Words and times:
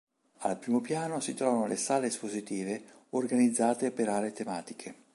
Al 0.39 0.57
primo 0.57 0.81
piano 0.81 1.19
si 1.19 1.35
trovano 1.35 1.67
le 1.67 1.75
sale 1.75 2.07
espositive 2.07 2.85
organizzate 3.11 3.91
per 3.91 4.09
aree 4.09 4.31
tematiche. 4.33 4.95